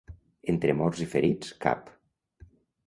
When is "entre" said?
0.53-0.75